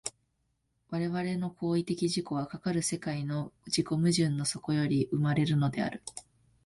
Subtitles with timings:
[0.89, 6.01] 我々の行為的自己は、かかる世界の自己矛盾の底より生まれるのである。